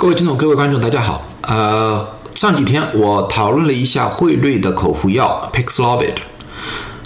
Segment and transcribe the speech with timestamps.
[0.00, 1.28] 各位听众、各位观众，大家好。
[1.42, 6.14] 呃，上几天我讨论了一下辉瑞的口服药 Paxlovid，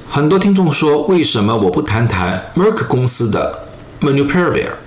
[0.08, 3.66] 很多听众说为什么我不谈谈 Merck 公司的
[3.98, 4.78] m a n u p i r v i r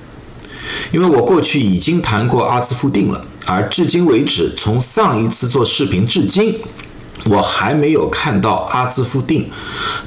[0.93, 6.61] 因为我过去已经谈过阿兹夫定了，而至今为止，从上一次做视频至今，
[7.25, 9.49] 我还没有看到阿兹夫定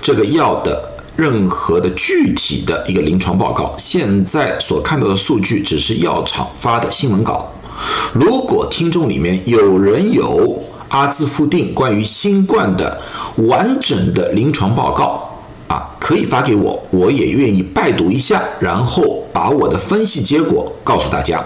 [0.01, 0.93] 这个药的。
[1.17, 7.53] 任何的具体的一个临床报告，现在所看到的数据只是药厂发的新闻稿。
[8.13, 13.01] 如果听众里面有人有阿兹夫定关于新冠的
[13.49, 15.29] 完整的临床报告
[15.69, 21.45] 啊，可以发给我，我也愿意拜读一下，然后把我的分析结果告诉大家。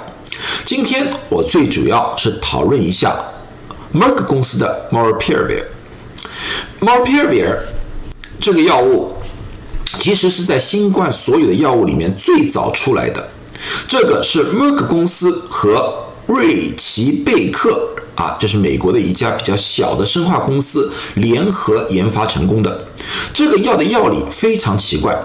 [0.64, 3.16] 今天我最主要是讨论一下
[3.92, 5.66] Merck 公司的 m o r p i r v i r
[6.80, 7.58] m o r p i r v i r
[8.40, 9.12] 这个药物。
[9.96, 13.28] 其实是在新冠所有的药物里面最早出来的，
[13.86, 22.88] 这个是 Merck 公司和瑞奇贝克啊，这是美国的一家比较小的生化公司联合研发成功的。
[23.32, 25.16] 这个药的药理非常奇怪，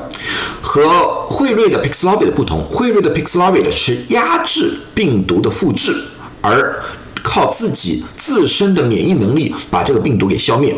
[0.61, 5.95] 和辉瑞的 Paxlovid 不同，辉瑞的 Paxlovid 是压制病毒的复制，
[6.41, 6.83] 而
[7.21, 10.75] 靠自己自身的免疫能力把这个病毒给消灭。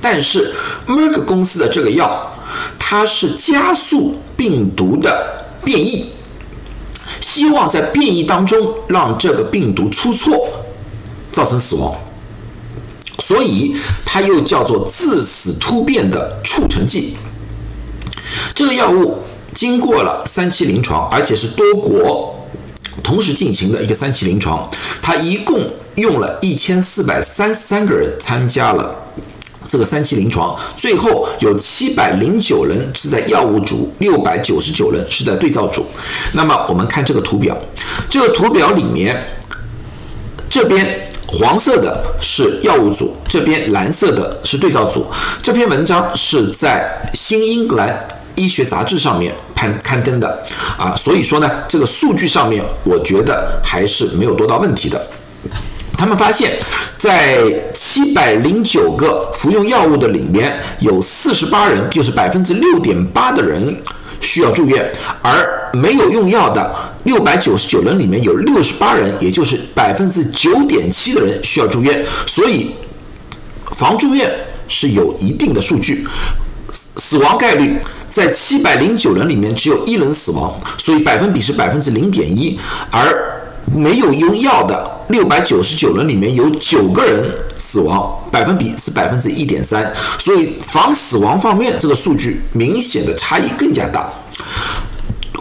[0.00, 0.52] 但是
[0.86, 2.26] Merck 公司的这个药。
[2.80, 6.06] 它是加速病毒的变异，
[7.20, 10.48] 希望在变异当中让这个病毒出错，
[11.30, 11.94] 造成死亡，
[13.18, 17.16] 所以它又叫做致死突变的促成剂。
[18.54, 19.18] 这个药物
[19.52, 22.34] 经过了三期临床，而且是多国
[23.02, 24.68] 同时进行的一个三期临床，
[25.02, 25.60] 它一共
[25.96, 28.94] 用了一千四百三十三个人参加了。
[29.70, 35.86] 这个三期临床最后有七百零九人是在药物组，六百九十九人是在对照组。
[36.32, 37.56] 那么我们看这个图表，
[38.08, 39.16] 这个图表里面，
[40.48, 45.06] 这边黄色的是药物组，这边蓝色的是对照组。
[45.40, 50.44] 这篇文章是在《新英格兰医学杂志》上面刊刊登的
[50.76, 55.00] 啊，所以说呢，这个数据上面我觉得还是没有多大问题的。
[56.00, 56.58] 他们发现，
[56.96, 57.44] 在
[57.74, 63.78] 七百零九个服用药物的里面，有四十八人，就是百分之六点八的人
[64.18, 64.90] 需要住院，
[65.20, 66.74] 而没有用药的
[67.04, 72.02] 六百九十九人里面有六十八人，也就是百分之九点七的人需要住院。
[72.26, 72.70] 所以，
[73.72, 74.32] 防住院
[74.68, 76.08] 是有一定的数据。
[76.72, 77.78] 死亡概率
[78.08, 82.58] 在七百零九人里面只有一人死亡，所以百分比是百分之零点一，
[82.90, 83.36] 而。
[83.72, 94.08] 没有用药的六百九十九人里面有九个人死亡，百分比是百分之一点三，所以防死亡方面这个数据明显的差异更加大。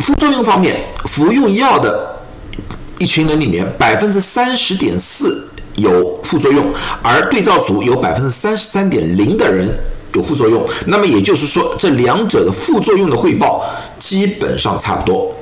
[0.01, 2.19] 副作用方面，服用药的
[2.97, 9.69] 一群人里面百分之三十点四有副作用，而对照组有百分之三十三点零的人
[10.13, 10.67] 有副作用。
[10.87, 13.63] 那么也就是说，这两者的副作用的汇报
[13.99, 15.35] 基本上差不多。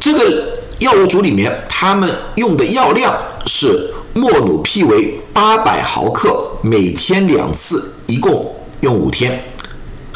[0.00, 0.53] 这个。
[0.84, 9.42] 药物组里面，他们用的药量是莫努匹韦八百毫克，每天两次，一共用五天。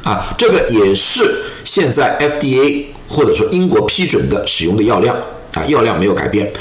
[0.02, 5.16] 啊，这个也是现在 FDA 或者说英国批准的使用的药量
[5.54, 6.52] 啊，药量没有改变。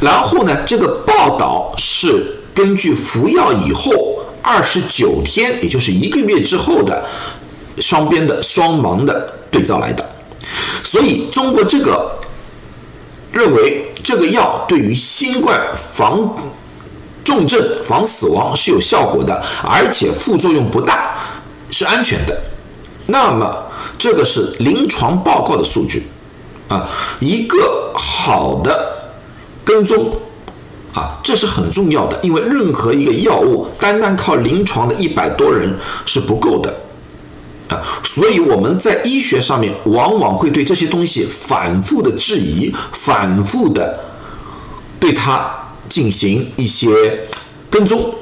[0.00, 7.04] 然后呢，这个报道是根据服药以后二十九天，也就是一个月之后的
[7.76, 10.10] 双边的双盲的对照来的。
[10.82, 12.16] 所以中国这个。
[13.32, 16.34] 认为这个药对于新冠防
[17.24, 21.14] 重症、防死亡是有效果的，而且副作用不大，
[21.70, 22.36] 是安全的。
[23.06, 23.64] 那么
[23.98, 26.04] 这个是临床报告的数据
[26.68, 26.88] 啊，
[27.20, 29.12] 一个好的
[29.64, 30.12] 跟踪
[30.94, 35.76] 啊，这是很重要的，因为任何一个药物单单靠临床的一百多人
[36.06, 36.74] 是不够的。
[37.70, 44.00] 啊，所以我们在医学上面往往会对这些东西反复的质疑，反复的
[44.98, 45.48] 对它
[45.88, 46.88] 进行一些
[47.70, 48.12] 跟踪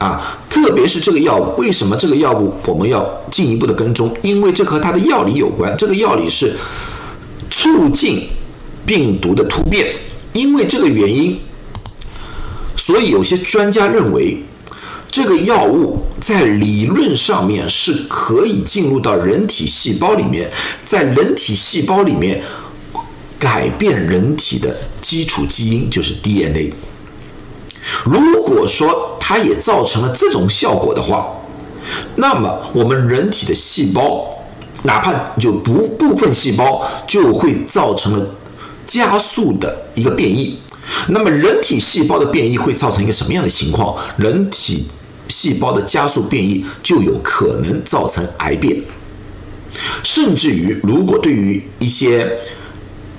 [0.00, 4.12] 啊，特别是这个药物，为什么这个药物我们要进一步的跟踪？
[4.22, 6.56] 因为这和它的药理有关，这个药理是
[7.48, 8.26] 促进
[8.84, 9.94] 病毒的突变，
[10.32, 11.38] 因为这个原因，
[12.76, 14.42] 所以有些专家认为。
[15.08, 20.50] 这个药物在理论上面是可以进入到人体细胞里面，
[20.84, 22.42] 在人体细胞里面
[23.38, 26.72] 改变人体的基础基因，就是 DNA。
[28.04, 31.32] 如果说它也造成了这种效果的话，
[32.16, 34.26] 那么我们人体的细胞，
[34.82, 38.26] 哪怕就不部分细胞，就会造成了
[38.84, 40.58] 加速的一个变异。
[41.08, 43.96] 那么人体细胞的变异会造成一个什么样的情况？
[44.16, 44.86] 人体
[45.28, 48.80] 细胞的加速变异就有可能造成癌变，
[50.02, 52.38] 甚至于如果对于一些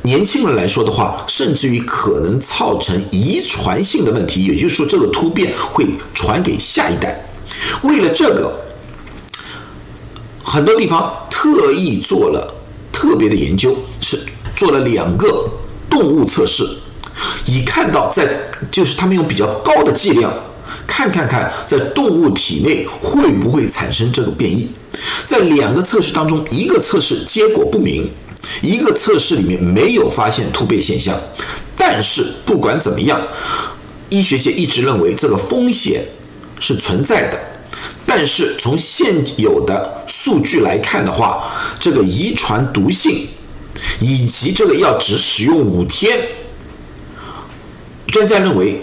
[0.03, 7.29] 年轻人来说的话，甚至于可能造成遗传性的问题，也就是说这个突变会传给下一代。
[7.83, 8.61] 为了这个，
[10.41, 12.55] 很多地方特意做了
[12.93, 14.17] 特别的研究，是
[14.55, 15.49] 做了两个
[15.89, 16.65] 动物测试，
[17.45, 18.27] 以看到在
[18.71, 20.33] 就是他们用比较高的剂量，
[20.85, 24.69] 看看看在动物体内会不会产生这个变异。
[25.25, 28.09] 在两个测试当中，一个测试结果不明，
[28.61, 31.19] 一个测试里面没有发现突变现象。
[31.75, 33.21] 但是不管怎么样，
[34.09, 36.03] 医学界一直认为这个风险
[36.59, 37.39] 是存在的。
[38.07, 43.27] 但是从现有的数据来看的话，这个遗传毒性
[43.99, 46.17] 以及这个药只使用五天，
[48.17, 48.81] 专家认为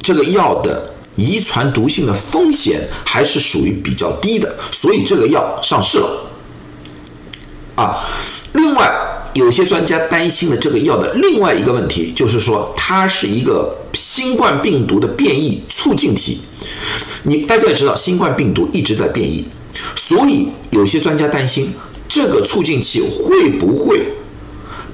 [0.00, 6.08] 这个药的遗传毒性的风险还是属于比较低的，所以这个药上市了。
[7.74, 7.94] 啊，
[8.54, 8.90] 另外
[9.34, 16.40] 有些专家担心的这个药的另外一个问题就是说，它是一个新冠病毒的变异促进体。
[17.24, 19.44] 你大家也知道，新冠病毒一直在变异，
[19.94, 21.74] 所以有些专家担心
[22.08, 24.00] 这个促进器会不会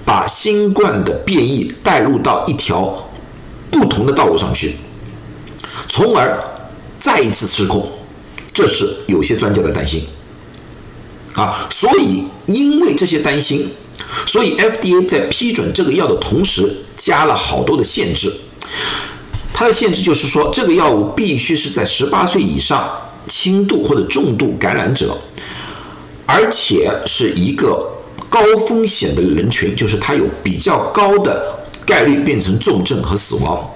[0.04, 3.05] 把新冠的变异带入到一条
[3.70, 4.76] 不同的道路上去，
[5.88, 6.42] 从而
[6.98, 7.90] 再一次失控。
[8.52, 10.06] 这是有些专家的担心
[11.34, 11.68] 啊。
[11.70, 13.70] 所以因为这些担心，
[14.26, 18.32] 所以 FDA 在批准这个药的同时，加了好多的限制。
[19.52, 22.90] 它的限制就是说，这个药物必须是在十八岁以上
[23.26, 25.16] 轻度或者重度感染者，
[26.26, 27.86] 而且是一个
[28.28, 31.55] 高风险的人群，就是它有比较高的
[31.86, 33.70] 概率变成重症和死亡，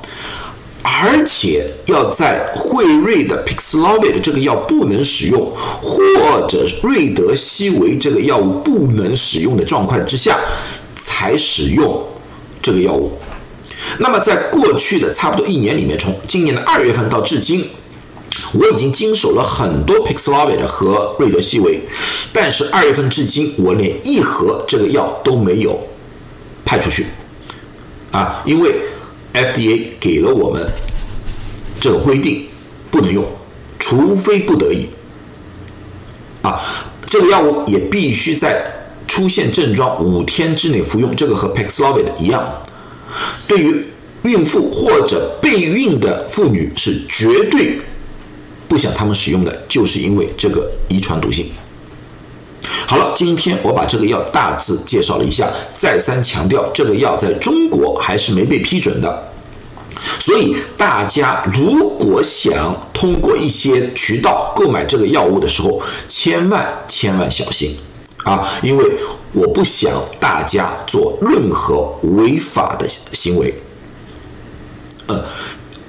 [0.82, 10.40] 而且要在惠瑞的 Pixlovid 这个药不能使用，或者瑞德西韦这个药物不能使用的状况之下
[11.00, 12.02] 才使用
[12.60, 13.12] 这个药物。
[13.98, 17.66] 那么，在过去的差不多一年里面，从今年的二月份到至今，
[18.52, 21.80] 我已经经手了很多 Pixlovid 和瑞德西韦，
[22.32, 25.78] 但是二月份至今，我连一盒这个药都没有
[26.64, 27.06] 派出去，
[28.10, 28.74] 啊，因为
[29.32, 30.68] FDA 给了我们
[31.80, 32.46] 这个规定，
[32.90, 33.24] 不能用，
[33.78, 34.88] 除非不得已，
[36.42, 36.60] 啊，
[37.06, 38.64] 这个药物也必须在
[39.06, 42.44] 出现症状五天之内服用，这个和 Paxlovid 一样。
[43.46, 43.86] 对于
[44.22, 47.78] 孕妇或者备孕的妇女是绝对
[48.68, 51.46] 不想他们使用的，就是因为这个遗传毒性。
[52.86, 59.32] 好了，今天我把这个药大致介绍了一下，再三强调这个药在中国还是没被批准的，
[60.18, 67.76] 所以大家如果想通过一些渠道购买这个药物的时候，千万千万小心
[68.24, 68.84] 啊，因为。
[69.32, 73.54] 我不想大家做任何违法的行为。
[75.06, 75.24] 呃，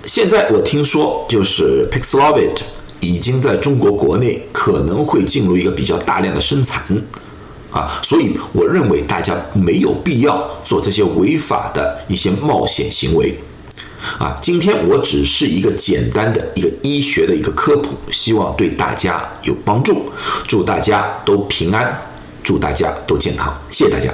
[0.03, 2.51] 现在我听说就是 Paxlovid
[3.01, 6.81] 已经在中国国内可能会进入一个比较大量的生产，
[7.71, 13.37] 啊，所以我认为大家没有必要做这些违法的一些冒险行为。
[14.17, 20.09] 啊，今天我只是一个简单的一个医学的一个科普，希望对大家有帮助，
[20.47, 22.01] 祝大家都平安。
[22.43, 24.11] 祝大家都健康，谢谢大家。